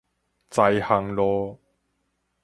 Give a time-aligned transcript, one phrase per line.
[0.49, 1.59] 知行路